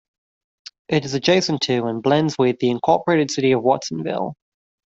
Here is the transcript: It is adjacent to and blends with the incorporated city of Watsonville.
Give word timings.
It 0.87 1.05
is 1.05 1.13
adjacent 1.13 1.61
to 1.65 1.85
and 1.85 2.01
blends 2.01 2.35
with 2.35 2.57
the 2.57 2.71
incorporated 2.71 3.29
city 3.29 3.51
of 3.51 3.61
Watsonville. 3.61 4.33